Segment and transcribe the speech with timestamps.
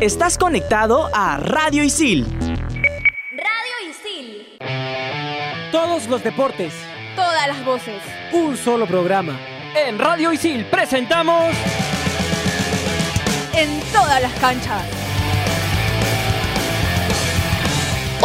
[0.00, 2.26] Estás conectado a Radio Isil.
[3.30, 4.58] Radio Isil.
[5.72, 6.72] Todos los deportes.
[7.16, 8.02] Todas las voces.
[8.32, 9.38] Un solo programa.
[9.74, 11.54] En Radio Isil presentamos...
[13.54, 15.03] En todas las canchas.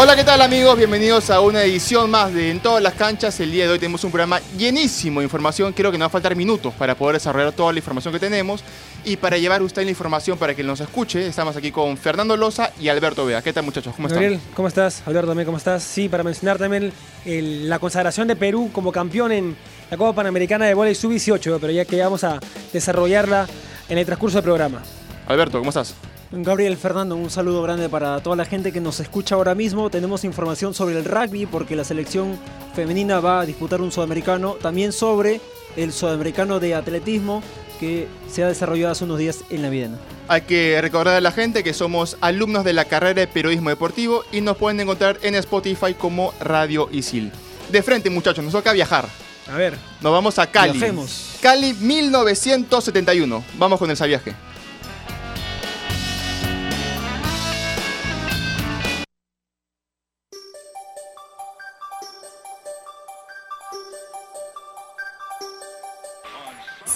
[0.01, 0.77] Hola, ¿qué tal amigos?
[0.77, 3.37] Bienvenidos a una edición más de En todas las canchas.
[3.41, 5.73] El día de hoy tenemos un programa llenísimo de información.
[5.73, 8.63] Creo que nos va a faltar minutos para poder desarrollar toda la información que tenemos.
[9.03, 12.71] Y para llevar usted la información para que nos escuche, estamos aquí con Fernando Loza
[12.79, 13.41] y Alberto Vea.
[13.41, 13.93] ¿Qué tal muchachos?
[13.93, 14.21] ¿Cómo están?
[14.23, 15.03] Gabriel, ¿cómo estás?
[15.05, 15.83] Alberto también, ¿cómo estás?
[15.83, 16.93] Sí, para mencionar también
[17.25, 19.57] el- la consagración de Perú como campeón en
[19.91, 22.39] la Copa Panamericana de Voleibol Sub-18, pero ya que vamos a
[22.71, 23.47] desarrollarla
[23.89, 24.81] en el transcurso del programa.
[25.27, 25.93] Alberto, ¿cómo estás?
[26.31, 29.89] Gabriel Fernando, un saludo grande para toda la gente que nos escucha ahora mismo.
[29.89, 32.37] Tenemos información sobre el rugby porque la selección
[32.75, 34.53] femenina va a disputar un sudamericano.
[34.53, 35.41] También sobre
[35.75, 37.41] el sudamericano de atletismo
[37.79, 39.97] que se ha desarrollado hace unos días en la Videna.
[40.27, 44.23] Hay que recordar a la gente que somos alumnos de la carrera de periodismo deportivo
[44.31, 47.31] y nos pueden encontrar en Spotify como Radio Isil.
[47.71, 49.07] De frente, muchachos, nos toca viajar.
[49.51, 50.73] A ver, Nos vamos a Cali.
[50.73, 51.37] Viajemos.
[51.41, 53.43] Cali 1971.
[53.57, 54.35] Vamos con el viaje.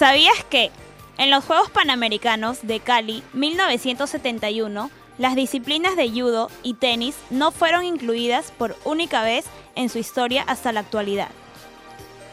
[0.04, 0.70] ¿Sabías que
[1.16, 7.86] en los Juegos Panamericanos de Cali 1971 las disciplinas de judo y tenis no fueron
[7.86, 11.30] incluidas por única vez en su historia hasta la actualidad?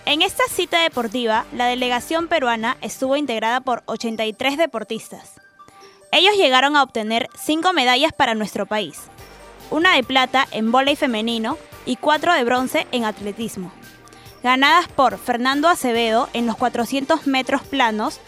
[0.05, 5.39] En esta cita deportiva, la delegación peruana estuvo integrada por 83 deportistas.
[6.11, 9.03] Ellos llegaron a obtener 5 medallas para nuestro país,
[9.69, 13.71] una de plata en vóley femenino y 4 de bronce en atletismo
[14.43, 18.19] ganadas por Fernando Acevedo en los 400 metros planos,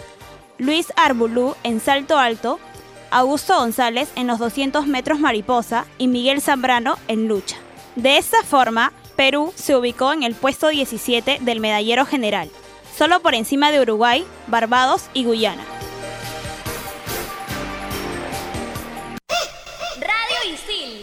[0.57, 2.59] Luis Arbulú en salto alto,
[3.11, 7.57] Augusto González en los 200 metros mariposa y Miguel Zambrano en lucha.
[7.95, 12.49] De esta forma, Perú se ubicó en el puesto 17 del medallero general,
[12.97, 15.63] solo por encima de Uruguay, Barbados y Guyana.
[19.99, 20.99] Radio Isil.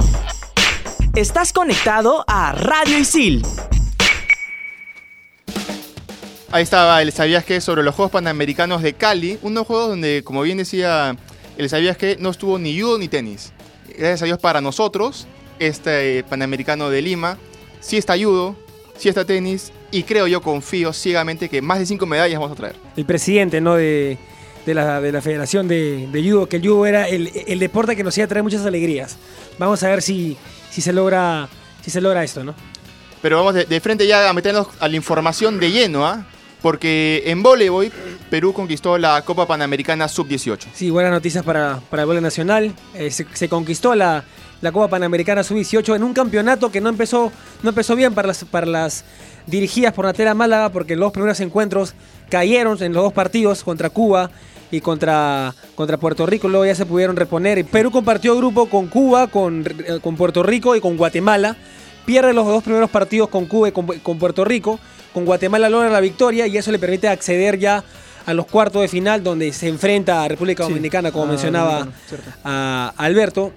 [1.15, 3.44] Estás conectado a Radio Isil.
[6.53, 10.43] Ahí estaba el Sabías que sobre los Juegos Panamericanos de Cali, unos juegos donde, como
[10.43, 11.16] bien decía
[11.56, 13.53] el Sabías que, no estuvo ni judo ni tenis.
[13.87, 15.28] Gracias a Dios para nosotros,
[15.61, 17.38] este Panamericano de Lima,
[17.78, 18.56] sí está judo,
[18.99, 22.56] sí está tenis, y creo yo, confío ciegamente que más de cinco medallas vamos a
[22.56, 22.75] traer.
[22.97, 23.77] el presidente ¿no?
[23.77, 24.19] de,
[24.67, 27.94] de la, de la Federación de, de Judo, que el judo era el, el deporte
[27.94, 29.19] que nos iba a traer muchas alegrías.
[29.56, 30.37] Vamos a ver si,
[30.69, 31.49] si, se, logra,
[31.81, 32.56] si se logra esto, ¿no?
[33.22, 36.27] Pero vamos de, de frente ya a meternos a la información de lleno, ¿ah?
[36.62, 37.91] Porque en voleibol,
[38.28, 40.66] Perú conquistó la Copa Panamericana Sub-18.
[40.75, 42.75] Sí, buenas noticias para, para el voleibol nacional.
[42.94, 44.25] Eh, se, conquistó la,
[44.60, 47.32] la Copa Panamericana Sub-18 en un campeonato que no empezó,
[47.62, 49.04] no empezó bien para las, para las
[49.47, 51.94] dirigidas por Natera Málaga, porque los primeros encuentros
[52.28, 54.31] cayeron en los dos partidos contra Cuba
[54.70, 56.49] y contra, contra Puerto Rico.
[56.49, 57.65] Luego ya se pudieron reponer.
[57.65, 61.56] Perú compartió grupo con Cuba, con, eh, con Puerto Rico y con Guatemala.
[62.06, 64.78] Pierde los dos primeros partidos con Cuba y con, con Puerto Rico.
[65.12, 67.82] Con Guatemala logra la victoria y eso le permite acceder ya
[68.26, 70.71] a los cuartos de final donde se enfrenta a República Sí.
[70.71, 71.88] Dominicana, como Ah, mencionaba
[72.44, 73.53] a Alberto.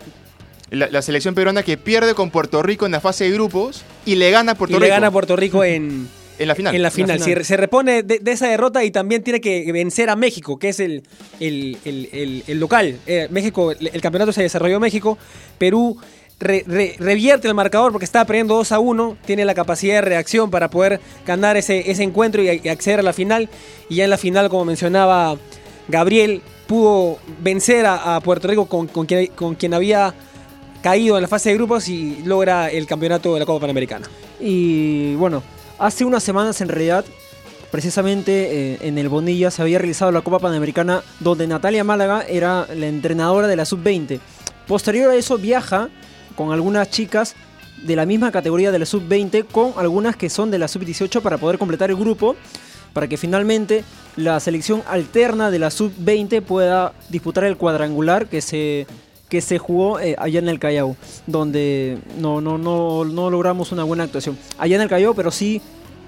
[0.72, 4.16] La, la selección peruana que pierde con Puerto Rico en la fase de grupos y
[4.16, 6.08] le gana a Puerto y Rico le gana a Puerto Rico en,
[6.40, 6.74] en la final.
[6.76, 7.20] en la final.
[7.20, 7.40] final.
[7.42, 10.70] Se, se repone de, de esa derrota y también tiene que vencer a México, que
[10.70, 11.04] es el,
[11.40, 12.98] el- el- el- el local.
[13.06, 15.20] Eh, México, el, el campeonato se desarrolló en México.
[15.60, 15.96] Perú
[16.44, 19.18] re- re- revierte el marcador porque estaba perdiendo 2 a 1.
[19.26, 23.14] Tiene la capacidad de reacción para poder ganar ese, ese encuentro y, acceder a la
[23.14, 23.50] final.
[23.90, 25.36] Y ya en la final, como mencionaba
[25.88, 30.14] Gabriel, pudo vencer a, Puerto Rico con, con quien había
[30.84, 34.08] caído en la fase de grupos y logra el campeonato de la Copa Panamericana.
[34.40, 35.42] Y bueno,
[35.80, 37.06] hace unas semanas en realidad,
[37.72, 42.68] precisamente eh, en el Bonilla se había realizado la Copa Panamericana donde Natalia Málaga era
[42.76, 44.20] la entrenadora de la Sub-20.
[44.68, 45.90] Posterior a eso viaja
[46.36, 47.36] con algunas chicas
[47.84, 51.38] de la misma categoría de la Sub-20 con algunas que son de la Sub-18 para
[51.38, 52.36] poder completar el grupo
[52.94, 53.84] para que finalmente
[54.16, 58.88] la selección alterna de la Sub-20 pueda disputar el cuadrangular que se
[59.30, 60.96] que se jugó eh, allá en el Callao,
[61.26, 64.38] donde no, no, no, no logramos una buena actuación.
[64.60, 65.60] Allá en el Callao, pero sí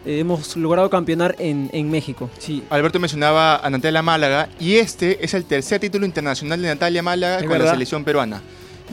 [0.05, 2.29] eh, hemos logrado campeonar en, en México.
[2.37, 7.01] Sí, Alberto mencionaba a Natalia Málaga y este es el tercer título internacional de Natalia
[7.01, 8.43] Málaga Es con la selección peruana.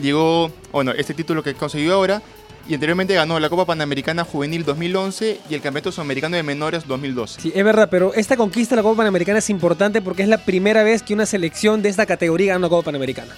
[0.01, 2.21] Llegó, bueno, este título que consiguió ahora
[2.67, 7.41] y anteriormente ganó la Copa Panamericana Juvenil 2011 y el Campeonato Sudamericano de Menores 2012.
[7.41, 10.37] Sí, es verdad, pero esta conquista de la Copa Panamericana es importante porque es la
[10.37, 13.33] primera vez que una selección de esta categoría gana una Copa Panamericana.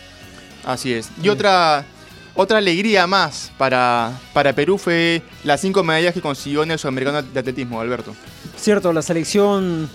[0.63, 1.09] Así es.
[1.21, 1.85] Y otra,
[2.35, 7.21] otra alegría más para, para Perú fue las cinco medallas que consiguió en el Sudamericano
[7.21, 8.15] de Atletismo, Alberto.
[8.57, 9.89] Cierto, la selección,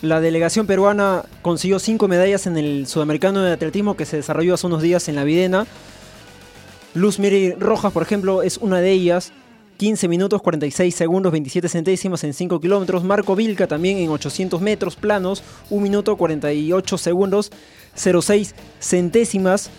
[0.00, 4.66] la delegación peruana consiguió cinco medallas en el Sudamericano de Atletismo que se desarrolló hace
[4.66, 5.66] unos días en la Videna.
[6.94, 9.32] Luz Miri Rojas, por ejemplo, es una de ellas.
[9.78, 13.02] 15 minutos 46 segundos 27 centésimas en 5 kilómetros.
[13.02, 17.50] Marco Vilca también en 800 metros planos, 1 minuto 48 segundos
[17.94, 19.70] 06 centésimas.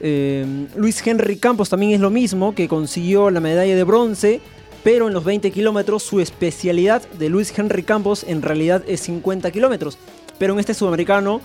[0.00, 4.40] Eh, Luis Henry Campos también es lo mismo, que consiguió la medalla de bronce,
[4.82, 9.50] pero en los 20 kilómetros su especialidad de Luis Henry Campos en realidad es 50
[9.50, 9.98] kilómetros.
[10.38, 11.40] Pero en este sudamericano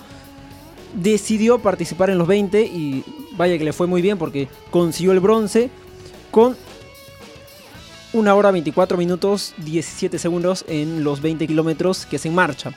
[0.94, 3.04] decidió participar en los 20 y
[3.38, 5.70] vaya que le fue muy bien porque consiguió el bronce
[6.30, 6.56] con
[8.12, 12.72] una hora 24 minutos 17 segundos en los 20 kilómetros que es en marcha.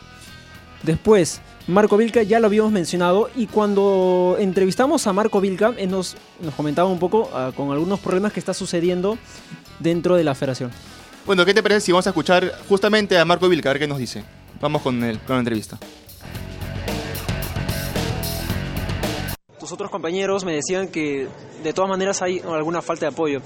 [0.84, 6.56] Después, Marco Vilca ya lo habíamos mencionado y cuando entrevistamos a Marco Vilca, nos, nos
[6.56, 9.18] comentaba un poco ah, con algunos problemas que está sucediendo
[9.80, 10.72] dentro de la federación.
[11.25, 13.88] Bueno, ¿qué te parece si vamos a escuchar justamente a Marco Vilca, a ver qué
[13.88, 14.24] nos dice?
[14.60, 15.78] Vamos con, el, con la entrevista.
[19.62, 21.28] Tus otros compañeros me decían que
[21.62, 23.42] de todas maneras hay alguna falta de apoyo.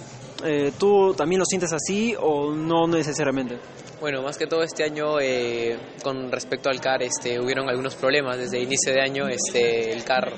[0.45, 3.59] Eh, ¿Tú también lo sientes así o no necesariamente?
[3.99, 8.37] Bueno, más que todo este año, eh, con respecto al CAR, este, hubieron algunos problemas.
[8.37, 10.31] Desde inicio de año, este, el CAR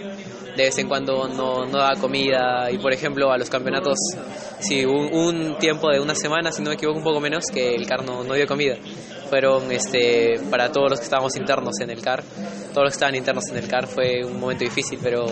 [0.56, 4.00] de vez en cuando no, no da comida y, por ejemplo, a los campeonatos,
[4.60, 7.76] sí, un, un tiempo de una semana, si no me equivoco, un poco menos, que
[7.76, 8.78] el CAR no, no dio comida.
[9.30, 12.24] Fueron este, para todos los que estábamos internos en el CAR,
[12.74, 15.26] todos los que estaban internos en el CAR fue un momento difícil, pero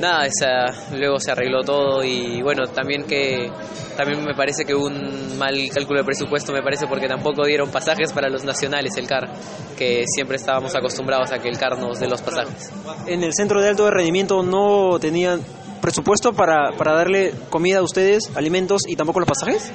[0.00, 3.50] nada, esa, luego se arregló todo y bueno, también que
[3.96, 8.12] también me parece que un mal cálculo de presupuesto, me parece porque tampoco dieron pasajes
[8.12, 9.30] para los nacionales el CAR,
[9.76, 12.70] que siempre estábamos acostumbrados a que el CAR nos dé los pasajes.
[13.06, 15.40] ¿En el centro de alto rendimiento no tenían
[15.80, 19.72] presupuesto para, para darle comida a ustedes, alimentos y tampoco los pasajes?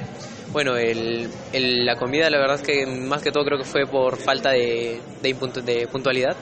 [0.52, 3.86] Bueno, el, el- la comida la verdad es que más que todo creo que fue
[3.86, 5.34] por falta de, de,
[5.64, 6.36] de puntualidad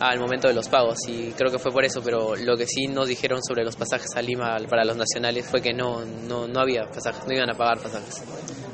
[0.00, 2.86] al momento de los pagos y creo que fue por eso, pero lo que sí
[2.86, 6.60] nos dijeron sobre los pasajes a Lima para los nacionales fue que no, no, no
[6.60, 8.22] había pasajes, no iban a pagar pasajes.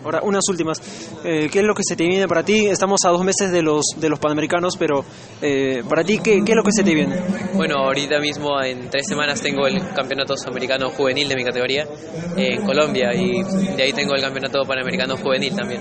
[0.04, 0.80] Ahora, unas últimas.
[1.24, 2.66] Eh, ¿Qué es lo que se te viene para ti?
[2.66, 5.04] Estamos a dos meses de los, de los Panamericanos, pero
[5.42, 7.16] eh, para ti, ¿qué, ¿qué es lo que se te viene?
[7.54, 11.88] Bueno, ahorita mismo en tres semanas tengo el campeonato sudamericano juvenil de mi categoría
[12.36, 13.42] en Colombia y
[13.74, 15.80] de ahí tengo el campeonato panamericano juvenil también.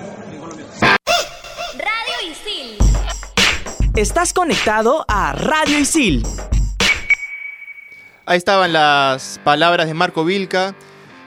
[3.95, 6.23] Estás conectado a Radio Isil.
[8.25, 10.75] Ahí estaban las palabras de Marco Vilca,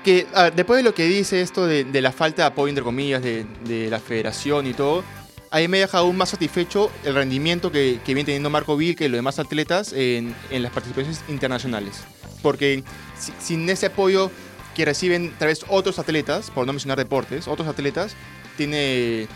[0.04, 3.22] que ah, después de lo que dice esto de, la falta de apoyo, entre comillas,
[3.22, 5.02] de, la federación y todo,
[5.50, 9.16] ahí me deja aún más satisfecho el rendimiento que, viene teniendo Marco Vilca y los
[9.16, 12.02] demás atletas en, las participaciones internacionales.
[12.42, 12.84] Porque
[13.18, 14.30] si- sin ese apoyo
[14.74, 18.14] que reciben tal vez otros atletas, por no mencionar deportes, otros atletas,
[18.58, 19.26] tiene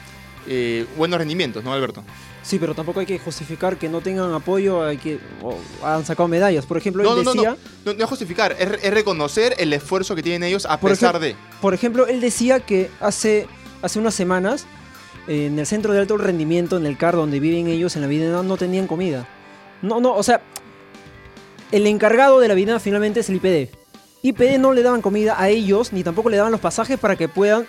[0.46, 2.05] eh, buenos rendimientos, ¿no, Alberto?
[2.42, 5.20] Sí, pero tampoco hay que justificar que no tengan apoyo, hay que
[5.82, 6.66] han sacado medallas.
[6.66, 7.50] Por ejemplo, No, él no, no, decía,
[7.84, 11.20] no, no, no es justificar, es, es reconocer el esfuerzo que tienen ellos a pesar
[11.20, 11.36] de...
[11.60, 13.46] por ejemplo, él decía que hace,
[13.80, 14.66] hace unas semanas
[15.28, 18.08] eh, en el centro de alto rendimiento, en el CAR donde viven ellos en la
[18.08, 19.28] vida, no tenían comida.
[19.80, 20.42] No, no, o sea,
[21.70, 23.70] el encargado de la vida finalmente es el IPD.
[24.22, 27.28] IPD no le daban comida a ellos, ni tampoco le daban los pasajes para que
[27.28, 27.67] puedan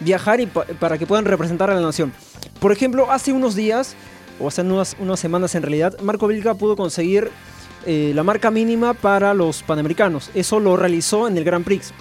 [0.00, 2.12] viajar y pa- para que puedan representar a la nación.
[2.60, 3.94] Por ejemplo, hace unos días,
[4.40, 7.30] o hace unas, unas semanas en realidad, Marco Vilca pudo conseguir
[7.86, 10.30] eh, la marca mínima para los Panamericanos.
[10.34, 11.92] Eso lo realizó en el Grand Prix.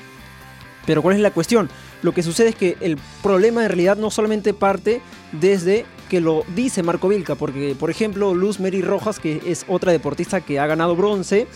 [0.85, 1.69] Pero ¿cuál es la cuestión?
[2.01, 5.01] Lo que sucede es que el problema en realidad no solamente parte
[5.31, 9.91] desde que lo dice Marco Vilca, porque por ejemplo Luz Mary Rojas, que es otra
[9.91, 11.47] deportista que ha ganado bronce,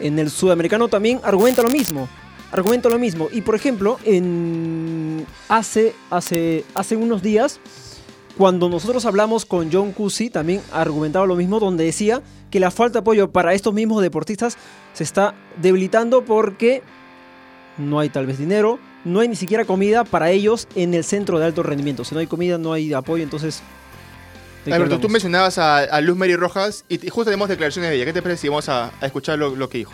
[0.00, 2.08] en el sudamericano también argumenta lo mismo.
[2.52, 3.28] Argumenta lo mismo.
[3.32, 7.60] Y por ejemplo, en hace, hace, hace unos días,
[8.36, 12.94] cuando nosotros hablamos con John Cusi, también argumentaba lo mismo, donde decía que la falta
[12.94, 14.58] de apoyo para estos mismos deportistas
[14.92, 16.82] se está debilitando porque
[17.78, 21.38] no hay tal vez dinero, no hay ni siquiera comida para ellos en el centro
[21.38, 22.04] de alto rendimiento.
[22.04, 23.62] Si no hay comida, no hay apoyo, entonces...
[24.64, 27.90] ¿de qué Alberto, tú mencionabas a, a Luz Mary Rojas y, y justo tenemos declaraciones
[27.90, 28.04] de ella.
[28.04, 29.92] ¿Qué te parece si vamos a, a escuchar lo, lo que dijo?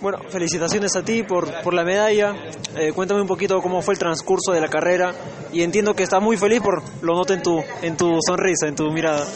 [0.00, 2.34] Bueno, felicitaciones a ti por, por la medalla.
[2.74, 5.12] Eh, cuéntame un poquito cómo fue el transcurso de la carrera
[5.52, 8.76] y entiendo que estás muy feliz por lo noto en tu, en tu sonrisa, en
[8.76, 9.26] tu mirada.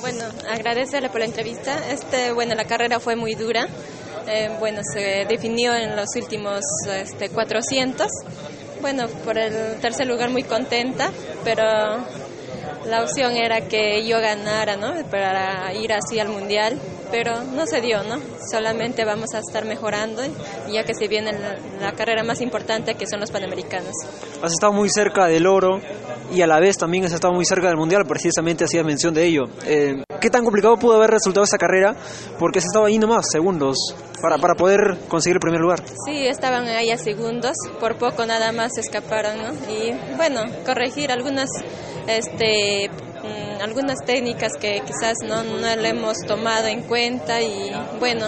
[0.00, 1.76] Bueno, agradecerle por la entrevista.
[1.90, 3.66] Este, bueno, la carrera fue muy dura.
[4.28, 8.06] Eh, bueno, se definió en los últimos este, 400.
[8.80, 11.10] Bueno, por el tercer lugar muy contenta,
[11.42, 11.64] pero
[12.86, 14.92] la opción era que yo ganara, ¿no?
[15.10, 16.78] Para ir así al mundial,
[17.12, 18.16] pero no se dio, ¿no?
[18.50, 20.22] Solamente vamos a estar mejorando,
[20.72, 23.92] ya que se viene la, la carrera más importante que son los panamericanos.
[24.42, 25.78] Has estado muy cerca del oro
[26.32, 29.26] y a la vez también has estado muy cerca del mundial, precisamente hacías mención de
[29.26, 29.42] ello.
[29.66, 31.94] Eh, ¿Qué tan complicado pudo haber resultado esa carrera?
[32.38, 33.76] Porque has estado ahí nomás, segundos,
[34.22, 35.80] para, para poder conseguir el primer lugar.
[36.06, 39.52] Sí, estaban ahí a segundos, por poco nada más escaparon, ¿no?
[39.70, 41.50] Y bueno, corregir algunas,
[42.06, 42.88] este,
[43.22, 48.26] mm, algunas técnicas que quizás no, no le hemos tomado en cuenta y bueno,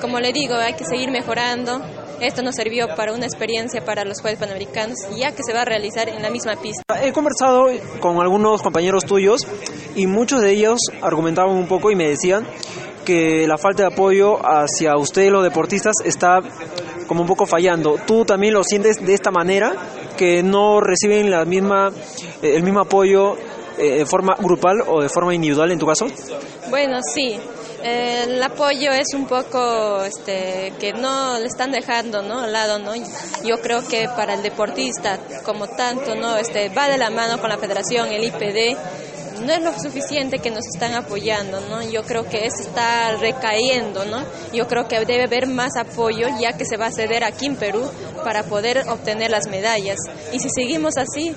[0.00, 1.80] como le digo, hay que seguir mejorando.
[2.20, 5.64] Esto nos sirvió para una experiencia para los Juegos Panamericanos, ya que se va a
[5.64, 6.82] realizar en la misma pista.
[7.02, 7.66] He conversado
[7.98, 9.46] con algunos compañeros tuyos
[9.94, 12.46] y muchos de ellos argumentaban un poco y me decían
[13.04, 16.40] que la falta de apoyo hacia ustedes los deportistas está
[17.06, 17.96] como un poco fallando.
[18.06, 19.72] ¿Tú también lo sientes de esta manera?
[20.16, 21.90] Que no reciben la misma,
[22.42, 23.36] el mismo apoyo
[23.80, 26.06] de forma grupal o de forma individual en tu caso?
[26.68, 27.38] Bueno, sí.
[27.82, 32.40] Eh, el apoyo es un poco este, que no le están dejando ¿no?
[32.40, 32.78] al lado.
[32.78, 32.92] ¿no?
[33.44, 36.36] Yo creo que para el deportista, como tanto, ¿no?
[36.36, 38.76] este, va de la mano con la federación, el IPD,
[39.40, 41.82] no es lo suficiente que nos están apoyando, ¿no?
[41.82, 44.24] Yo creo que eso está recayendo, ¿no?
[44.52, 47.56] Yo creo que debe haber más apoyo ya que se va a ceder aquí en
[47.56, 47.82] Perú
[48.24, 49.98] para poder obtener las medallas.
[50.32, 51.34] Y si seguimos así,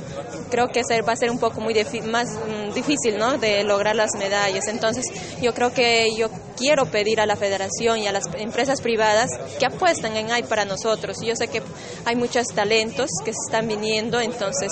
[0.50, 3.38] creo que va a ser un poco muy más mm, difícil, ¿no?
[3.38, 4.68] De lograr las medallas.
[4.68, 5.06] Entonces,
[5.42, 9.30] yo creo que yo quiero pedir a la federación y a las empresas privadas
[9.60, 11.18] que apuesten en AI para nosotros.
[11.24, 11.62] Yo sé que
[12.06, 14.72] hay muchos talentos que se están viniendo, entonces,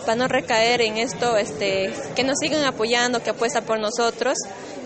[0.00, 4.36] para no recaer en esto, este, que nos sigan apoyando, que apuestan por nosotros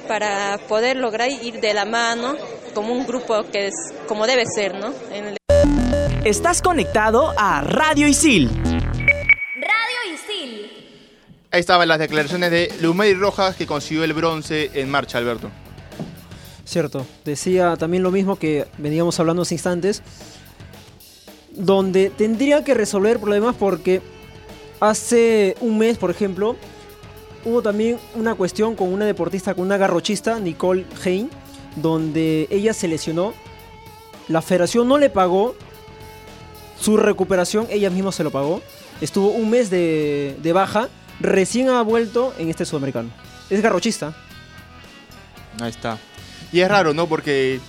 [0.06, 2.36] para poder lograr ir de la mano
[2.74, 3.74] como un grupo que es
[4.06, 4.92] como debe ser, ¿no?
[5.12, 5.36] En el...
[6.24, 8.48] Estás conectado a Radio Isil.
[8.48, 10.70] Radio Isil.
[11.50, 15.50] Ahí estaban las declaraciones de Lumey Rojas que consiguió el bronce en marcha, Alberto.
[16.64, 20.02] Cierto, decía también lo mismo que veníamos hablando hace instantes,
[21.52, 24.02] donde tendría que resolver problemas porque
[24.78, 26.56] hace un mes, por ejemplo,
[27.44, 31.30] hubo también una cuestión con una deportista, con una garrochista, Nicole Hein,
[31.76, 33.34] donde ella se lesionó.
[34.28, 35.54] La federación no le pagó
[36.78, 38.62] su recuperación, ella misma se lo pagó.
[39.00, 40.88] Estuvo un mes de, de baja,
[41.20, 43.10] recién ha vuelto en este sudamericano.
[43.50, 44.14] Es garrochista.
[45.60, 45.98] Ahí está.
[46.52, 47.06] Y es raro, ¿no?
[47.06, 47.60] Porque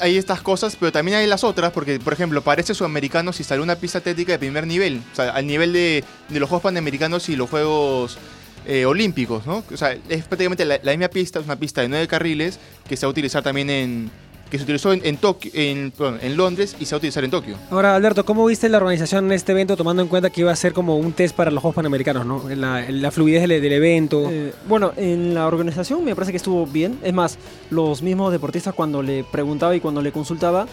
[0.00, 3.42] hay estas cosas, pero también hay las otras, porque, por ejemplo, para este sudamericano se
[3.42, 6.64] instaló una pista atlética de primer nivel, o sea, al nivel de, de los Juegos
[6.64, 8.18] Panamericanos y los Juegos
[8.66, 9.64] eh, Olímpicos, ¿no?
[9.72, 12.96] O sea, es prácticamente la, la, misma pista, es una pista de nueve carriles que
[12.96, 14.10] se va a utilizar también en,
[14.52, 17.24] que se utilizó en, en, Tokio, en, perdón, en, Londres y se va a utilizar
[17.24, 17.56] en Tokio.
[17.70, 20.56] Ahora, Alberto, ¿cómo viste la organización en este evento tomando en cuenta que iba a
[20.56, 22.42] ser como un test para los Juegos Panamericanos, ¿no?
[22.54, 24.28] La, la fluidez del, del evento.
[24.30, 26.98] Eh, bueno, en la organización me parece que estuvo bien.
[27.02, 27.38] Es más,
[27.70, 30.66] los mismos deportistas cuando le preguntaba y cuando le consultaba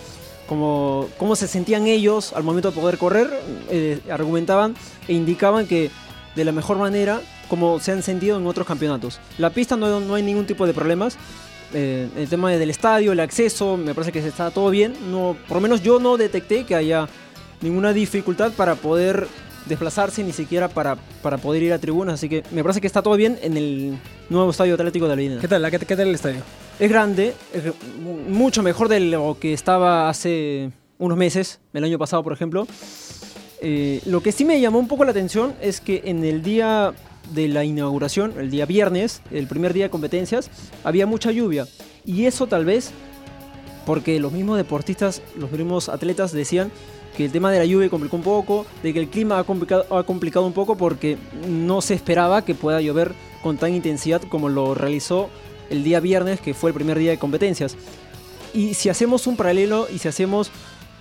[0.50, 3.30] como, cómo se sentían ellos al momento de poder correr,
[3.70, 4.76] eh, argumentaban
[5.08, 5.90] e indicaban que
[6.36, 9.20] de la mejor manera como se han sentido en otros campeonatos.
[9.38, 11.18] La pista no, no hay ningún tipo de problemas.
[11.74, 14.94] Eh, el tema del estadio, el acceso, me parece que está todo bien.
[15.12, 17.08] No, por lo menos yo no detecté que haya
[17.62, 19.28] ninguna dificultad para poder
[19.66, 22.16] desplazarse, ni siquiera para, para poder ir a tribunas.
[22.16, 23.98] Así que me parece que está todo bien en el
[24.30, 25.40] nuevo estadio Atlético de la Línea.
[25.40, 26.42] ¿Qué tal, qué, qué tal el estadio?
[26.80, 27.64] Es grande, es
[28.30, 32.68] mucho mejor de lo que estaba hace unos meses, el año pasado por ejemplo.
[33.62, 36.94] Eh, lo que sí me llamó un poco la atención es que en el día
[37.34, 40.50] de la inauguración, el día viernes, el primer día de competencias,
[40.84, 41.68] había mucha lluvia.
[42.06, 42.92] Y eso tal vez
[43.86, 46.72] porque los mismos deportistas, los mismos atletas decían
[47.18, 49.86] que el tema de la lluvia complicó un poco, de que el clima ha complicado,
[49.98, 54.48] ha complicado un poco porque no se esperaba que pueda llover con tan intensidad como
[54.48, 55.30] lo realizó
[55.70, 57.76] el día viernes, que fue el primer día de competencias.
[58.54, 60.52] Y si hacemos un paralelo y si hacemos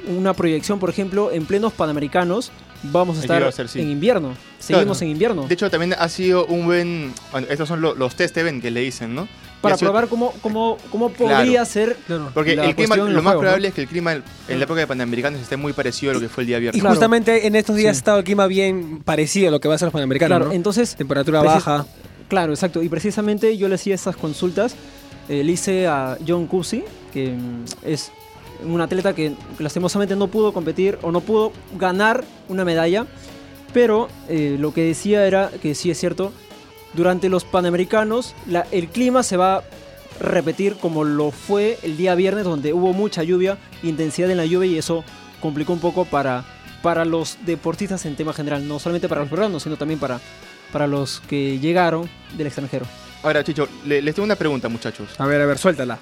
[0.07, 2.53] una proyección, por ejemplo, en plenos panamericanos,
[2.85, 3.81] vamos a estar a ser, sí.
[3.81, 4.35] en invierno.
[4.59, 5.07] Seguimos claro.
[5.07, 5.47] en invierno.
[5.47, 7.13] De hecho, también ha sido un buen.
[7.33, 9.29] Bueno, estos son los, los test event que le dicen, ¿no?
[9.61, 11.65] Para probar cómo, cómo, cómo podría claro.
[11.65, 11.97] ser.
[12.33, 13.69] Porque el clima, lo más juegos, probable ¿no?
[13.69, 16.29] es que el clima en la época de Panamericanos esté muy parecido a lo que
[16.29, 16.83] fue el día viernes.
[16.83, 17.99] Y justamente en estos días sí.
[17.99, 20.37] ha estado el clima bien parecido a lo que va a ser los Panamericanos.
[20.37, 20.55] Claro, ¿no?
[20.55, 20.95] entonces.
[20.95, 21.87] Temperatura baja.
[22.29, 22.83] Claro, exacto.
[22.83, 24.77] Y precisamente yo le hacía esas consultas.
[25.29, 28.13] Eh, le hice a John Cusi, que mm, es
[28.65, 33.07] un atleta que lastimosamente no pudo competir o no pudo ganar una medalla,
[33.73, 36.33] pero eh, lo que decía era que sí es cierto,
[36.95, 39.63] durante los Panamericanos la, el clima se va a
[40.21, 44.71] repetir como lo fue el día viernes, donde hubo mucha lluvia, intensidad en la lluvia
[44.73, 45.05] y eso
[45.41, 46.45] complicó un poco para,
[46.83, 50.19] para los deportistas en tema general, no solamente para los peruanos, sino también para,
[50.73, 52.87] para los que llegaron del extranjero.
[53.23, 55.09] Ahora, Chicho, le- les tengo una pregunta, muchachos.
[55.19, 55.99] A ver, a ver, suéltala.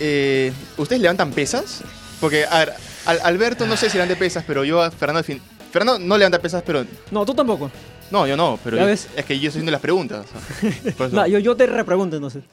[0.00, 1.80] Eh, ¿Ustedes levantan pesas?
[2.20, 2.72] Porque, a ver,
[3.06, 5.18] Al- Alberto no sé si levanta pesas, pero yo a Fernando...
[5.18, 5.40] al fin-
[5.72, 6.84] Fernando no levanta pesas, pero...
[7.10, 7.70] No, tú tampoco.
[8.10, 9.08] No, yo no, pero ¿Ya yo- ves?
[9.16, 10.26] es que yo estoy haciendo las preguntas.
[10.96, 11.16] por eso.
[11.16, 12.44] No, yo, yo te repregunto entonces.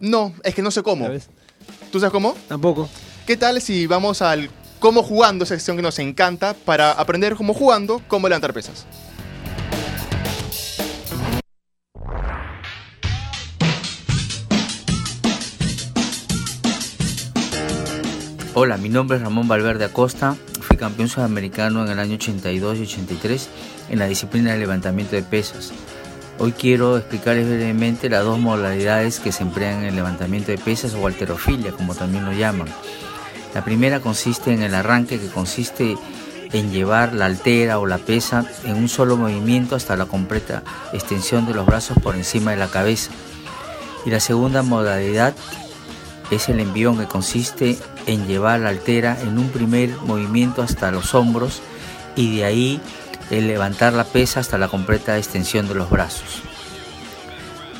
[0.00, 1.04] No, es que no sé cómo.
[1.06, 1.28] ¿Ya ves?
[1.92, 2.36] ¿Tú sabes cómo?
[2.48, 2.88] Tampoco.
[3.26, 7.54] ¿Qué tal si vamos al cómo jugando, esa sección que nos encanta, para aprender cómo
[7.54, 8.86] jugando, cómo levantar pesas?
[18.62, 20.36] Hola, mi nombre es Ramón Valverde Acosta.
[20.60, 23.48] Fui campeón sudamericano en el año 82 y 83
[23.88, 25.72] en la disciplina de levantamiento de pesas.
[26.38, 30.92] Hoy quiero explicarles brevemente las dos modalidades que se emplean en el levantamiento de pesas
[30.92, 32.68] o alterofilia, como también lo llaman.
[33.54, 35.96] La primera consiste en el arranque, que consiste
[36.52, 41.46] en llevar la altera o la pesa en un solo movimiento hasta la completa extensión
[41.46, 43.10] de los brazos por encima de la cabeza.
[44.04, 45.34] Y la segunda modalidad
[46.30, 51.14] es el envión que consiste en llevar la altera en un primer movimiento hasta los
[51.14, 51.60] hombros
[52.16, 52.80] y de ahí
[53.30, 56.42] el levantar la pesa hasta la completa extensión de los brazos.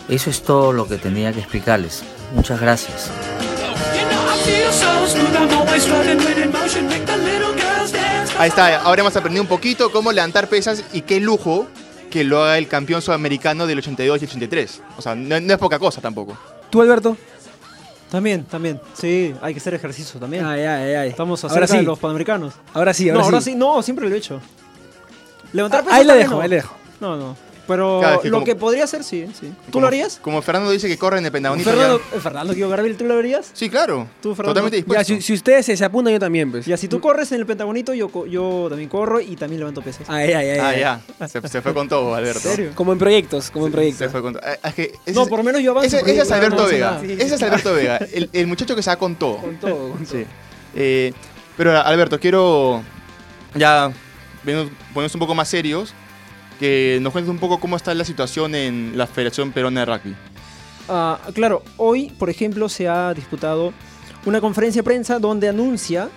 [0.08, 2.02] Eso es todo lo que tenía que explicarles.
[2.34, 3.10] Muchas gracias.
[8.38, 11.66] Ahí está, ahora hemos aprendido un poquito cómo levantar pesas y qué lujo
[12.10, 14.82] que lo haga el campeón sudamericano del 82 y 83.
[14.96, 16.36] O sea, no, no es poca cosa tampoco.
[16.70, 17.16] ¿Tú, Alberto?
[18.10, 18.80] También, también.
[18.94, 20.44] Sí, hay que hacer ejercicio también.
[20.44, 21.08] Ay, ay, ay.
[21.10, 21.76] Estamos Ahora acerca sí.
[21.78, 22.54] de los panamericanos.
[22.74, 23.30] Ahora sí, ahora no, sí.
[23.32, 23.54] ahora sí.
[23.54, 24.40] No, siempre lo he hecho.
[25.52, 26.40] Levantar Ah, pesas ahí la dejo, no.
[26.40, 26.74] ahí la dejo.
[27.00, 27.36] No, no.
[27.70, 29.26] Pero Claro, es que lo como- que podría hacer, sí.
[29.38, 29.46] sí.
[29.66, 30.18] ¿Tú Como- lo harías?
[30.20, 31.70] Como Fernando dice que corre en el pentagonito.
[31.70, 33.50] Fernando, ya- eh, Fernando Garavil, ¿tú lo harías?
[33.52, 34.08] Sí, claro.
[34.20, 34.60] Tú, Fernando.
[34.60, 35.14] Totalmente Ya, dispuesto.
[35.14, 36.66] si, si ustedes se, se apuntan, yo también, pues.
[36.66, 40.02] Ya, si tú corres en el pentagonito, yo, yo también corro y también levanto pesas.
[40.10, 40.58] Ay, ay, ay.
[40.58, 40.80] Ah, ay.
[41.20, 41.28] ya.
[41.28, 42.48] Se, se fue con todo, Alberto.
[42.50, 42.72] ¿En serio?
[42.74, 44.10] Como en proyectos, como en Se proyectos.
[44.10, 44.42] fue con todo.
[44.46, 45.96] Eh, Es que ese No, por lo menos yo avanzo.
[45.98, 46.90] Ese, ese es Alberto Vega.
[47.00, 47.04] nada.
[47.04, 47.96] Ese es Alberto Vega.
[48.12, 49.36] El, el muchacho que se va con todo.
[49.38, 50.06] Con todo, con todo.
[50.18, 50.24] Sí.
[50.74, 51.12] Eh,
[51.56, 52.82] pero Alberto, quiero
[53.54, 53.92] ya
[54.44, 55.92] poniéndonos un poco más serios,
[56.60, 60.14] que nos cuentes un poco cómo está la situación en la Federación Peruana de Rugby.
[60.90, 63.72] Ah, claro, hoy, por ejemplo, se ha disputado
[64.26, 66.10] una conferencia de prensa donde anuncia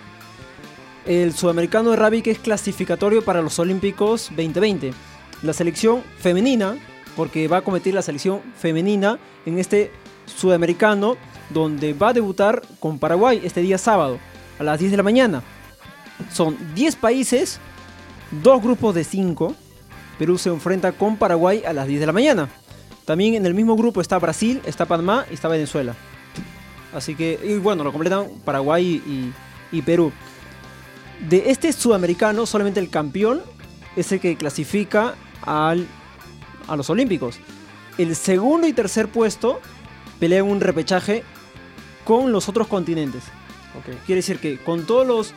[1.06, 4.92] el sudamericano de rugby que es clasificatorio para los Olímpicos 2020.
[5.44, 6.78] La selección femenina,
[7.16, 9.92] porque va a competir la selección femenina en este
[10.26, 11.16] sudamericano
[11.52, 14.20] donde va a debutar con Paraguay este día sábado
[14.60, 15.42] a las 10 de la mañana.
[16.34, 17.60] Son 10 países,
[18.44, 19.56] dos grupos de 5.
[20.24, 22.48] Perú se enfrenta con Paraguay a las 10 de la mañana.
[23.04, 25.96] También en el mismo grupo está Brasil, está Panamá y está Venezuela.
[26.94, 29.34] Así que, y bueno, lo completan Paraguay y,
[29.78, 30.14] y Perú.
[31.28, 33.42] De este sudamericano, solamente el campeón
[33.98, 35.86] es el que clasifica al,
[36.70, 37.38] a los Olímpicos.
[37.98, 39.60] El segundo y tercer puesto
[40.22, 41.26] pelean un repechaje
[42.06, 43.24] con los otros continentes.
[44.06, 45.34] Quiere decir que con todos los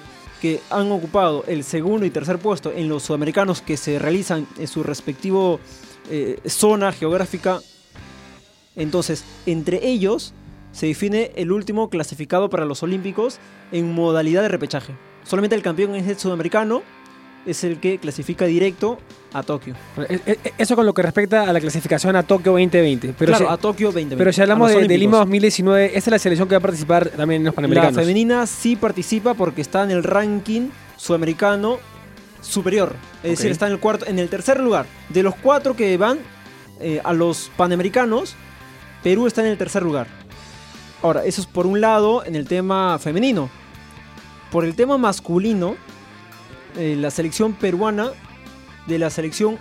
[0.70, 4.82] han ocupado el segundo y tercer puesto en los sudamericanos que se realizan en su
[4.82, 5.60] respectivo
[6.10, 7.60] eh, zona geográfica,
[8.76, 10.34] entonces entre ellos
[10.72, 13.38] se define el último clasificado para los Olímpicos
[13.72, 14.94] en modalidad de repechaje.
[15.24, 16.82] Solamente el campeón es el sudamericano,
[17.46, 18.98] es el que clasifica directo
[19.32, 19.74] a Tokio.
[20.08, 23.14] Eh, eh, Eso con lo que respecta a la clasificación a Tokio 2020.
[23.18, 24.16] Pero, claro, si, a Tokio 2020.
[24.16, 25.20] pero si hablamos de, de Lima Olímpicos.
[25.20, 27.94] 2019, esta es la selección que va a participar también en los La Panamericanos.
[28.00, 31.78] femenina sí participa porque está en el ranking sudamericano
[32.40, 32.94] superior.
[33.22, 34.86] Es decir, está en el cuarto, en el tercer lugar.
[35.08, 36.18] De los cuatro que van
[36.80, 38.34] eh, a los panamericanos,
[39.02, 40.06] Perú está en el tercer lugar.
[41.02, 43.50] Ahora, eso es por un lado en el tema femenino.
[44.50, 45.76] Por el tema masculino,
[46.76, 48.10] eh, la selección peruana
[48.86, 49.58] de la selección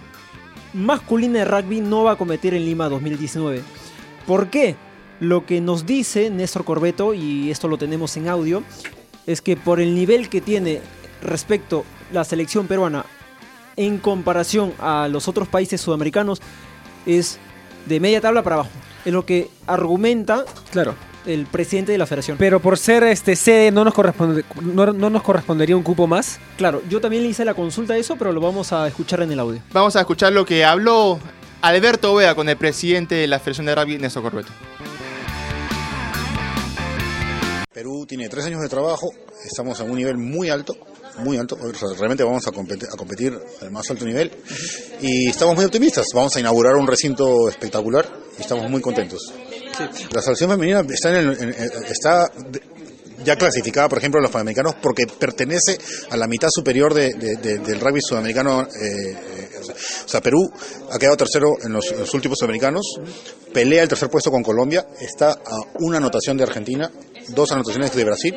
[0.74, 3.62] masculina de rugby no va a competir en Lima 2019.
[4.28, 4.76] ¿Por qué?
[5.20, 8.64] Lo que nos dice Néstor Corbeto, y esto lo tenemos en audio,
[9.26, 10.82] es que por el nivel que tiene
[11.22, 13.06] respecto la selección peruana
[13.78, 16.42] en comparación a los otros países sudamericanos,
[17.06, 17.40] es
[17.86, 18.70] de media tabla para abajo.
[19.06, 20.96] Es lo que argumenta Claro.
[21.26, 22.38] El presidente de la federación.
[22.38, 26.40] Pero por ser este sede no nos corresponde, no, no nos correspondería un cupo más.
[26.58, 29.32] Claro, yo también le hice la consulta a eso, pero lo vamos a escuchar en
[29.32, 29.62] el audio.
[29.72, 31.20] Vamos a escuchar lo que habló
[31.62, 34.52] Alberto Vega con el presidente de la Federación de Rugby, Néstor Corbeto.
[37.74, 39.10] Perú tiene tres años de trabajo,
[39.44, 40.78] estamos a un nivel muy alto,
[41.18, 41.58] muy alto,
[41.98, 44.32] realmente vamos a competir, a competir al más alto nivel
[45.02, 48.08] y estamos muy optimistas, vamos a inaugurar un recinto espectacular
[48.38, 49.34] y estamos muy contentos.
[50.12, 52.32] La selección femenina está, en el- en- está
[53.24, 55.78] ya clasificada, por ejemplo, en los panamericanos porque pertenece
[56.10, 59.50] a la mitad superior de- de- de- del rugby sudamericano eh, eh,
[60.06, 60.48] O sea, Perú
[60.92, 62.84] ha quedado tercero en los, en los últimos sudamericanos,
[63.52, 66.92] pelea el tercer puesto con Colombia, está a una anotación de Argentina,
[67.30, 68.36] dos anotaciones de Brasil.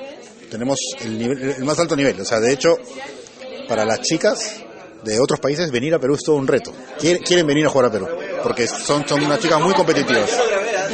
[0.50, 2.18] Tenemos el, nivel- el más alto nivel.
[2.20, 2.76] O sea, de hecho,
[3.68, 4.54] para las chicas
[5.04, 6.72] de otros países, venir a Perú es todo un reto.
[6.98, 8.08] Quieren, quieren venir a jugar a Perú,
[8.42, 10.30] porque son, son unas chicas muy competitivas.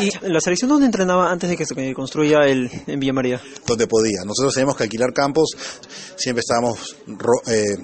[0.00, 3.40] ¿Y la selección dónde entrenaba antes de que se construya el en Villa María?
[3.66, 4.20] donde podía.
[4.24, 5.50] Nosotros teníamos que alquilar campos,
[6.16, 7.76] siempre estábamos ro- eh,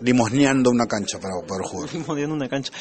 [0.00, 1.88] limosneando una cancha para jugar.
[2.06, 2.72] Modiendo una cancha.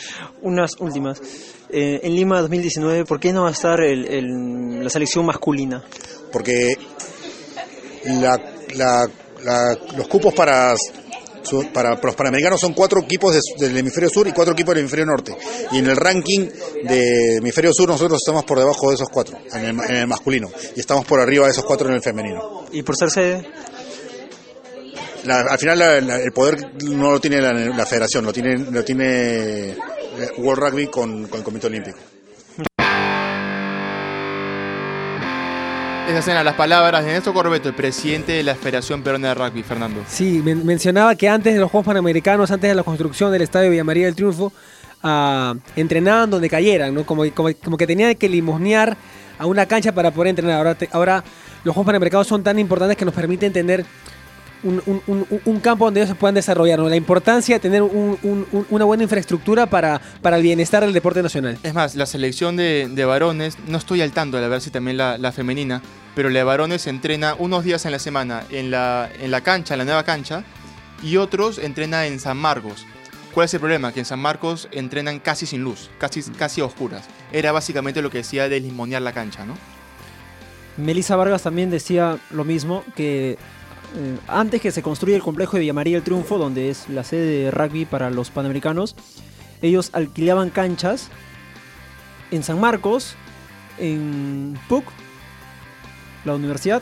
[0.41, 1.21] Unas últimas.
[1.69, 5.83] Eh, en Lima 2019, ¿por qué no va a estar el- el- la selección masculina?
[6.31, 6.75] Porque
[8.05, 8.39] la,
[8.75, 9.07] la-
[9.43, 10.73] la- los cupos para,
[11.73, 15.05] para los panamericanos son cuatro equipos de- del hemisferio sur y cuatro equipos del hemisferio
[15.05, 15.35] norte.
[15.71, 16.47] Y en el ranking
[16.83, 20.49] del hemisferio sur nosotros estamos por debajo de esos cuatro, en el, en el masculino.
[20.75, 22.65] Y estamos por arriba de esos cuatro en el femenino.
[22.71, 23.47] ¿Y por ser sede?
[25.25, 28.57] La- al final la- la- el poder no lo tiene la, la federación, lo tiene,
[28.57, 29.77] lo tiene eh,
[30.39, 31.97] World Rugby con, con el Comité Olímpico.
[36.11, 39.63] Esas eran las palabras de Néstor Corbeto, el presidente de la Federación Peruana de Rugby,
[39.63, 40.01] Fernando.
[40.07, 43.69] Sí, men- mencionaba que antes de los Juegos Panamericanos, antes de la construcción del Estadio
[43.71, 44.51] Villa María del Triunfo,
[45.03, 47.05] ah, entrenaban donde cayeran, ¿no?
[47.05, 48.97] Como, que tenían que limosnear
[49.39, 50.57] a una cancha para poder entrenar.
[50.57, 51.23] Ahora, ahora
[51.63, 53.85] los Juegos Panamericanos son tan importantes que nos permiten tener
[54.63, 56.79] un, un- un- un campo donde ellos se puedan desarrollar.
[56.79, 56.87] ¿no?
[56.89, 60.93] La importancia de tener un- un- un- una buena infraestructura para, para el bienestar del
[60.93, 61.57] deporte nacional.
[61.63, 64.97] Es más, la selección de, de varones, no estoy al tanto de ver si también
[64.97, 65.81] la, la femenina,
[66.15, 69.41] pero la de varones se entrena unos días en la semana en la, en la
[69.41, 70.43] cancha, en la nueva cancha,
[71.03, 72.85] y otros entrena en San Marcos.
[73.33, 73.93] ¿Cuál es el problema?
[73.93, 77.05] Que en San Marcos entrenan casi sin luz, casi, casi a oscuras.
[77.31, 79.55] Era básicamente lo que decía de limonear la cancha, ¿no?
[80.77, 83.37] Melissa Vargas también decía lo mismo, que
[83.95, 87.03] eh, antes que se construya el complejo de Villa María del Triunfo, donde es la
[87.03, 88.95] sede de rugby para los panamericanos,
[89.61, 91.09] ellos alquilaban canchas
[92.31, 93.15] en San Marcos,
[93.77, 94.85] en PUC,
[96.25, 96.81] la universidad,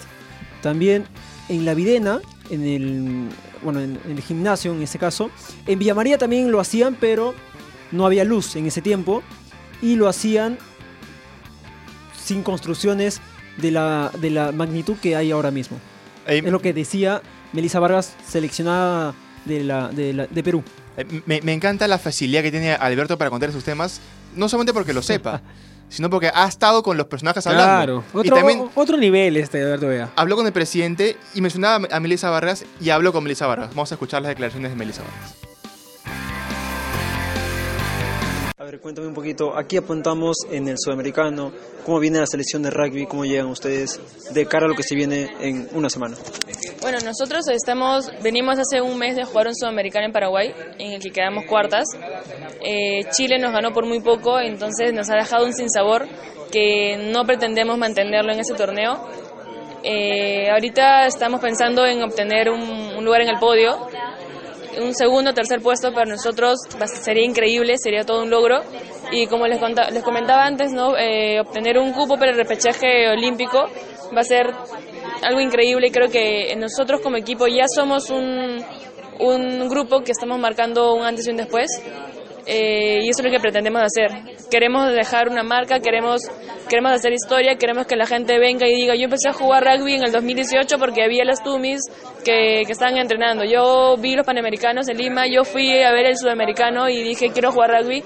[0.61, 1.05] también
[1.47, 2.19] en La Videna,
[2.49, 3.29] en el,
[3.63, 5.31] bueno, en, en el gimnasio en este caso.
[5.65, 7.33] En Villa María también lo hacían, pero
[7.91, 9.23] no había luz en ese tiempo
[9.81, 10.57] y lo hacían
[12.23, 13.21] sin construcciones
[13.57, 15.79] de la, de la magnitud que hay ahora mismo.
[16.37, 17.21] Es lo que decía
[17.53, 19.13] Melissa Vargas, seleccionada
[19.45, 20.63] de, la, de, la- de Perú.
[21.25, 24.01] Me, me encanta la facilidad que tiene Alberto para contar sus temas,
[24.35, 25.41] no solamente porque lo sepa,
[25.89, 28.03] sino porque ha estado con los personajes hablando.
[28.03, 30.09] Claro, y otro, también otro nivel este, Alberto Vega.
[30.15, 33.69] habló con el presidente y mencionaba a Melissa Vargas y habló con Melissa Vargas.
[33.69, 35.35] Vamos a escuchar las declaraciones de Melissa Vargas.
[38.59, 39.57] A ver, cuéntame un poquito.
[39.57, 41.53] Aquí apuntamos en el sudamericano.
[41.85, 43.05] ¿Cómo viene la selección de rugby?
[43.05, 44.01] ¿Cómo llegan ustedes
[44.33, 46.17] de cara a lo que se viene en una semana?
[46.81, 51.01] Bueno, nosotros estamos, venimos hace un mes de jugar un sudamericano en Paraguay, en el
[51.01, 51.85] que quedamos cuartas.
[52.61, 56.05] Eh, Chile nos ganó por muy poco, entonces nos ha dejado un sinsabor
[56.51, 59.07] que no pretendemos mantenerlo en ese torneo.
[59.83, 63.87] Eh, ahorita estamos pensando en obtener un, un lugar en el podio.
[64.81, 66.59] Un segundo tercer puesto para nosotros
[67.01, 68.61] sería increíble, sería todo un logro.
[69.11, 70.95] Y como les, conta- les comentaba antes, ¿no?
[70.97, 73.65] Eh, obtener un cupo para el repechaje olímpico
[74.15, 74.47] va a ser
[75.21, 81.03] algo increíble creo que nosotros como equipo ya somos un grupo que estamos marcando un
[81.03, 81.69] antes y un después
[82.45, 84.11] eh, y eso es lo que pretendemos hacer.
[84.49, 86.21] Queremos dejar una marca, queremos,
[86.69, 89.95] queremos hacer historia, queremos que la gente venga y diga, yo empecé a jugar rugby
[89.95, 91.81] en el 2018 porque había las Tumis
[92.23, 93.43] que, que estaban entrenando.
[93.43, 97.51] Yo vi los Panamericanos en Lima, yo fui a ver el Sudamericano y dije, quiero
[97.51, 98.03] jugar rugby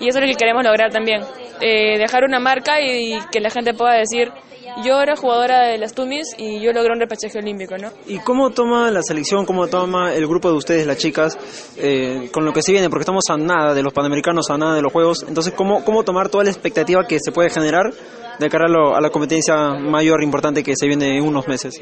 [0.00, 1.22] y eso es lo que queremos lograr también.
[1.60, 4.30] Eh, dejar una marca y que la gente pueda decir,
[4.84, 7.90] yo era jugadora de las Tumis y yo logré un repechaje olímpico, ¿no?
[8.06, 11.36] ¿Y cómo toma la selección, cómo toma el grupo de ustedes, las chicas,
[11.76, 12.88] eh, con lo que se viene?
[12.90, 15.24] Porque estamos a nada de los Panamericanos, a nada de los Juegos.
[15.26, 17.92] Entonces, ¿cómo, cómo tomar toda la expectativa que se puede generar
[18.38, 21.74] de cara a, lo- a la competencia mayor, importante que se viene en unos meses?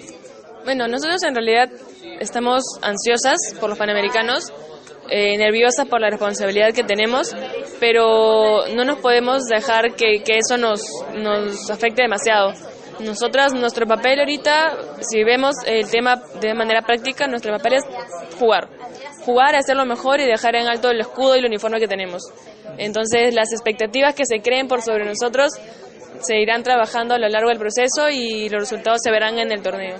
[0.64, 1.68] Bueno, nosotros en realidad
[2.20, 4.44] estamos ansiosas por los Panamericanos,
[5.08, 7.32] eh, nerviosas por la responsabilidad que tenemos,
[7.78, 10.80] pero no nos podemos dejar que, que eso nos,
[11.14, 12.52] nos afecte demasiado.
[13.00, 17.84] Nosotras, nuestro papel ahorita, si vemos el tema de manera práctica, nuestro papel es
[18.38, 18.68] jugar.
[19.24, 22.22] Jugar, hacerlo mejor y dejar en alto el escudo y el uniforme que tenemos.
[22.78, 25.52] Entonces, las expectativas que se creen por sobre nosotros
[26.20, 29.60] se irán trabajando a lo largo del proceso y los resultados se verán en el
[29.62, 29.96] torneo.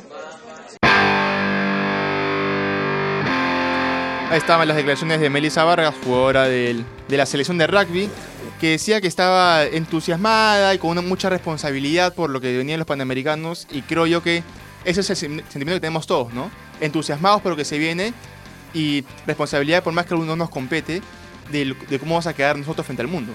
[4.28, 8.11] Ahí estaban las declaraciones de Melissa Vargas, jugadora del- de la selección de rugby,
[8.61, 12.87] que decía que estaba entusiasmada y con una mucha responsabilidad por lo que venían los
[12.87, 14.42] panamericanos y creo yo que
[14.85, 16.51] ese es el sen- sentimiento que tenemos todos, ¿no?
[16.81, 18.14] Entusiasmados por lo que se viene
[18.73, 21.03] y responsabilidad por más que alguno nos compete
[21.51, 23.33] de, de cómo vamos a quedar nosotros frente al mundo.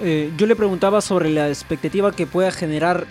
[0.00, 3.06] Eh, yo le preguntaba sobre la expectativa que pueda generar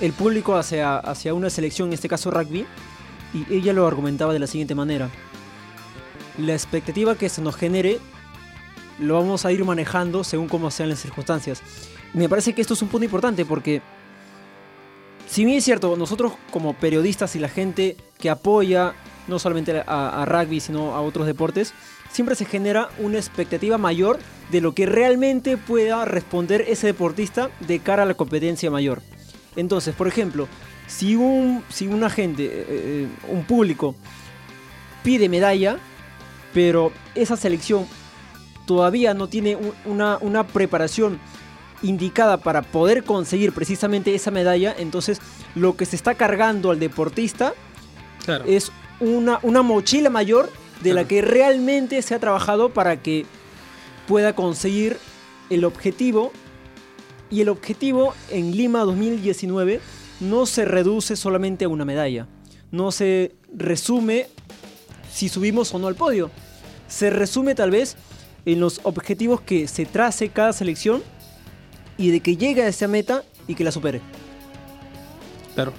[0.00, 2.66] el público hacia, hacia una selección, en este caso rugby,
[3.34, 5.10] y ella lo argumentaba de la siguiente manera.
[6.38, 7.98] La expectativa que se nos genere
[9.02, 11.62] lo vamos a ir manejando según cómo sean las circunstancias.
[12.14, 13.82] Me parece que esto es un punto importante porque,
[15.28, 18.94] si bien es cierto, nosotros como periodistas y la gente que apoya
[19.28, 21.74] no solamente a, rugby, sino a otros deportes,
[22.10, 24.18] siempre se genera una expectativa mayor
[24.50, 29.00] de lo que realmente pueda responder ese deportista de cara a la competencia mayor.
[29.56, 30.48] Entonces, por ejemplo,
[30.86, 33.94] si un, si gente, eh, eh, un público,
[35.02, 35.78] pide medalla,
[36.52, 37.86] pero esa selección
[38.66, 41.18] todavía no tiene un- una, una preparación
[41.82, 45.20] indicada para poder conseguir precisamente esa medalla, entonces
[45.54, 47.54] lo que se está cargando al deportista
[48.24, 48.44] Claro.
[48.46, 48.70] es
[49.00, 50.48] una, una mochila mayor
[50.82, 53.26] de la que realmente se ha trabajado para que
[54.06, 54.96] pueda conseguir
[55.50, 56.32] el objetivo.
[57.30, 59.80] Y el objetivo en Lima 2019
[60.20, 62.26] no se reduce solamente a una medalla.
[62.70, 64.26] No se resume
[65.10, 66.30] si subimos o no al podio.
[66.88, 67.96] Se resume tal vez
[68.46, 71.02] en los objetivos que se trace cada selección
[71.96, 74.00] y de que llegue a esa meta y que la supere.
[75.54, 75.72] Claro.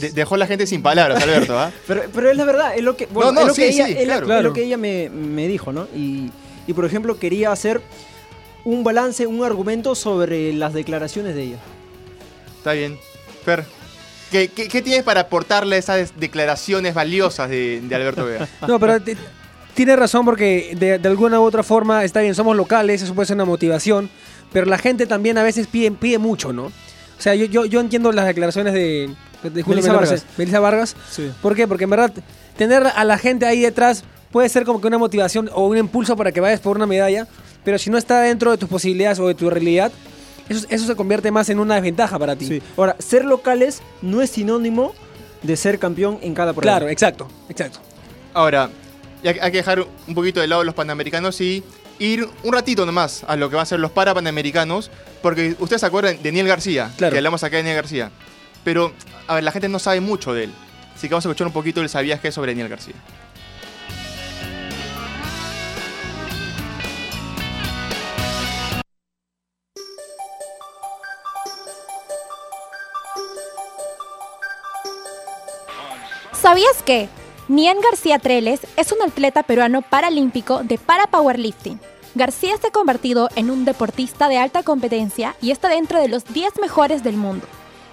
[0.00, 1.72] De- dejó a la gente sin palabras, Alberto, ¿ah?
[1.86, 3.86] Pero, pero es la verdad, es lo que, bueno, no, es lo sí, que ella,
[3.86, 4.20] sí, es la- claro.
[4.20, 4.42] es Claro.
[4.48, 5.88] lo que ella me, me dijo, ¿no?
[5.94, 6.30] Y,
[6.66, 7.80] y, por ejemplo, quería hacer
[8.64, 11.56] un balance, un argumento sobre las declaraciones de ella.
[12.58, 12.98] Está bien.
[13.44, 13.64] Fer,
[14.30, 18.46] ¿qué, qué, qué tienes para aportarle a esas declaraciones valiosas de, de Alberto Vega?
[18.68, 19.16] No, pero ti-
[19.78, 23.26] tiene razón porque de, de alguna u otra forma, está bien, somos locales, eso puede
[23.26, 24.10] ser una motivación,
[24.52, 26.64] pero la gente también a veces pide, pide mucho, ¿no?
[26.64, 26.72] O
[27.16, 29.08] sea, yo, yo, yo entiendo las declaraciones de,
[29.44, 30.26] de Julio Melissa Vargas.
[30.36, 30.96] Melissa Vargas.
[31.08, 31.30] Sí.
[31.40, 31.68] ¿Por qué?
[31.68, 32.12] Porque en verdad,
[32.56, 36.16] tener a la gente ahí detrás puede ser como que una motivación o un impulso
[36.16, 37.28] para que vayas por una medalla,
[37.62, 39.92] pero si no está dentro de tus posibilidades o de tu realidad,
[40.48, 42.48] eso, eso se convierte más en una desventaja para ti.
[42.48, 42.62] Sí.
[42.76, 44.92] Ahora, ser locales no es sinónimo
[45.40, 46.78] de ser campeón en cada prueba.
[46.78, 47.78] Claro, exacto, exacto.
[48.34, 48.70] Ahora,
[49.22, 51.62] ya que hay que dejar un poquito de lado los panamericanos y
[51.98, 54.90] ir un ratito nomás a lo que van a ser los parapanamericanos,
[55.22, 57.12] porque ustedes se acuerdan de Niel García, Claro.
[57.12, 58.10] que hablamos acá de Niel García,
[58.64, 58.92] pero
[59.26, 60.52] a ver, la gente no sabe mucho de él,
[60.94, 62.94] así que vamos a escuchar un poquito el sabías que sobre Niel García.
[76.32, 77.08] ¿Sabías que?
[77.48, 81.80] Nian García Treles es un atleta peruano paralímpico de para powerlifting.
[82.14, 86.26] García se ha convertido en un deportista de alta competencia y está dentro de los
[86.26, 87.46] 10 mejores del mundo.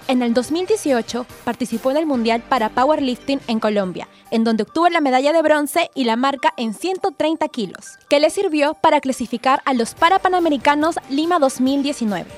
[0.09, 4.99] En el 2018 participó en el Mundial para Powerlifting en Colombia, en donde obtuvo la
[4.99, 9.73] medalla de bronce y la marca en 130 kilos, que le sirvió para clasificar a
[9.73, 12.29] los Parapanamericanos Lima 2019.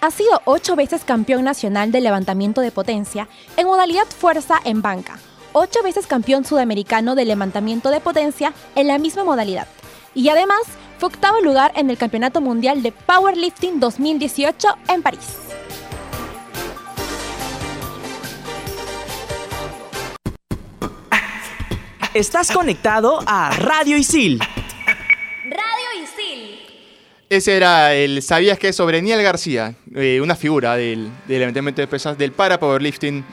[0.00, 5.20] Ha sido ocho veces campeón nacional de levantamiento de potencia en modalidad fuerza en banca,
[5.52, 9.66] ocho veces campeón sudamericano de levantamiento de potencia en la misma modalidad.
[10.14, 10.60] Y además
[10.98, 15.38] fue octavo lugar en el Campeonato Mundial de Powerlifting 2018 en París.
[22.14, 24.38] Estás conectado a Radio Isil.
[24.38, 26.60] Radio Isil.
[27.30, 31.88] Ese era el sabías que sobre Niel García, eh, una figura del, del levantamiento de
[31.88, 33.24] pesas del para powerlifting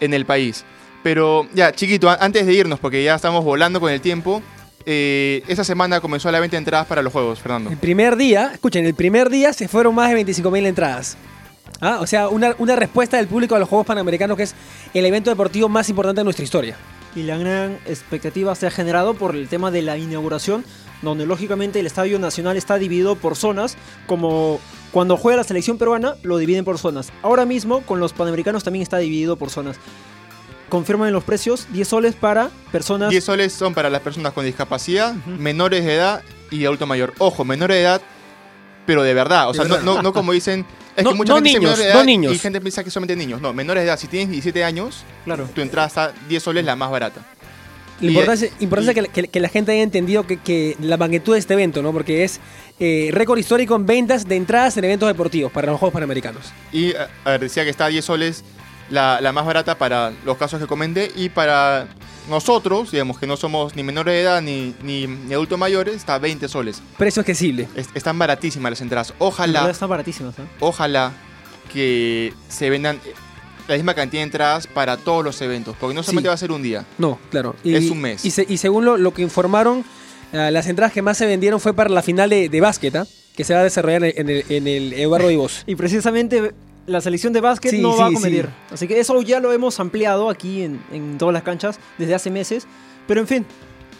[0.00, 0.66] en el país.
[1.02, 4.42] Pero ya, chiquito, antes de irnos, porque ya estamos volando con el tiempo,
[4.84, 7.70] eh, esta semana comenzó la venta de entradas para los juegos, Fernando.
[7.70, 11.16] El primer día, escuchen, el primer día se fueron más de 25.000 entradas.
[11.80, 14.54] Ah, O sea, una, una respuesta del público a los Juegos Panamericanos que es
[14.94, 16.76] el evento deportivo más importante de nuestra historia.
[17.14, 20.64] Y la gran expectativa se ha generado por el tema de la inauguración,
[21.02, 24.60] donde lógicamente el Estadio Nacional está dividido por zonas, como
[24.92, 27.12] cuando juega la selección peruana lo dividen por zonas.
[27.22, 29.76] Ahora mismo con los Panamericanos también está dividido por zonas.
[30.68, 33.10] Confirman los precios, 10 soles para personas...
[33.10, 37.14] 10 soles son para las personas con discapacidad, menores de edad y adulto mayor.
[37.18, 38.00] Ojo, menores de edad,
[38.86, 39.48] pero de verdad.
[39.48, 40.64] O sea, no, no, no como dicen.
[40.96, 42.34] Es No- que mucha no gente niños, de no edad niños.
[42.34, 43.40] y gente piensa que solamente niños.
[43.40, 43.98] No, menores de edad.
[43.98, 45.48] Si tienes 17 años, Claro.
[45.54, 47.20] tu entrada está 10 soles la más barata.
[48.00, 50.96] La Y, importancia, eh, que, la- que- que la gente haya entendido que, que la
[50.96, 51.92] magnitud de este evento, ¿no?
[51.92, 52.40] Porque es
[52.80, 56.44] eh, récord histórico en ventas de entradas en eventos deportivos para los Juegos Panamericanos.
[56.72, 58.44] Y a a ver, decía que está a 10 soles
[58.90, 61.10] la, la más barata para los casos que comenté.
[61.16, 61.88] Y para
[62.28, 66.14] nosotros, digamos que no somos ni menores de edad ni, ni, ni adultos mayores, está
[66.14, 66.82] a 20 soles.
[66.96, 67.68] Precio accesible.
[67.74, 69.14] Es- están baratísimas las entradas.
[69.18, 70.42] Ojalá, están baratísimas, ¿eh?
[70.60, 71.12] ojalá
[71.72, 72.98] que se vendan
[73.66, 75.76] la misma cantidad de entradas para todos los eventos.
[75.78, 76.28] Porque no solamente Sí.
[76.28, 76.84] va a ser un día.
[76.96, 77.54] No, claro.
[77.64, 78.24] Es un mes.
[78.24, 79.84] Y, se- y según lo, lo que informaron,
[80.30, 83.06] Ah, las entradas que más se vendieron fue para la final de, de básquet, ¿ah?
[83.34, 85.62] que se va a desarrollar en el, en el Eduardo Vivos.
[85.66, 86.52] Y precisamente
[86.88, 88.46] la selección de básquet Sí, no va a competir.
[88.46, 88.74] sí.
[88.74, 92.30] Así que eso ya lo hemos ampliado aquí en, en todas las canchas desde hace
[92.30, 92.66] meses.
[93.06, 93.46] Pero en fin,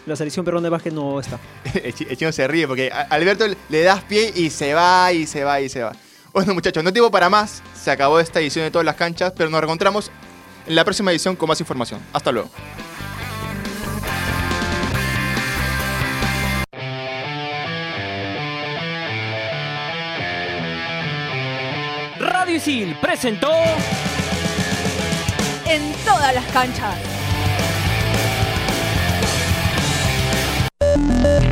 [0.05, 1.39] la selección peruana de básquet no está.
[1.83, 5.13] El chi- el chino se ríe porque a Alberto le das pie y se va
[5.13, 5.93] y se va y se va.
[6.33, 7.61] Bueno, muchachos, no tengo para más.
[7.81, 10.11] Se acabó esta edición de todas las canchas, pero nos reencontramos
[10.67, 11.99] en la próxima edición con más información.
[12.13, 12.49] Hasta luego.
[22.49, 23.51] Radio Isil presentó
[25.67, 26.95] En todas las canchas.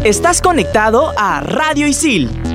[0.04, 2.47] Estás conectado a Radio Isil.